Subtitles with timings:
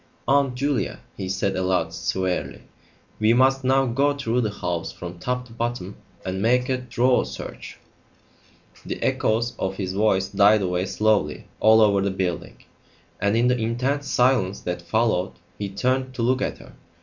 [0.27, 2.63] "Aunt Julia," he said aloud, severely,
[3.19, 7.23] "we must now go through the house from top to bottom and make a thorough
[7.23, 7.77] search."
[8.83, 12.63] The echoes of his voice died away slowly all over the building,
[13.19, 16.73] and in the intense silence that followed he turned to look at her.